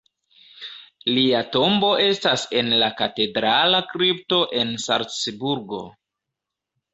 [1.17, 5.85] Lia tombo estas en la katedrala kripto en Salcburgo.